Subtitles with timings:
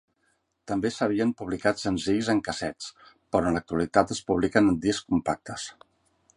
[0.69, 2.89] També s'havien publicat senzills en cassets,
[3.35, 5.71] però en l'actualitat es publiquen en discs compactes.